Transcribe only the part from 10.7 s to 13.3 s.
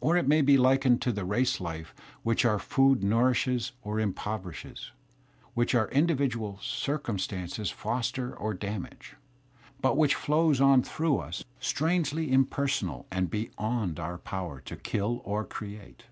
through us, strangely impersonal and